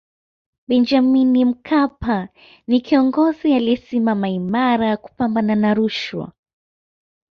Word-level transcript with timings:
benjamin 0.67 1.45
mkapa 1.45 2.29
ni 2.67 2.81
kiongozi 2.81 3.53
aliyesimama 3.53 4.29
imara 4.29 4.97
kupambana 4.97 5.55
na 5.55 5.73
rushwa 5.73 6.33